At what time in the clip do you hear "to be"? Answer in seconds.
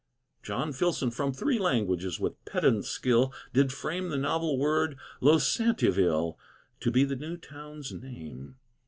6.79-7.03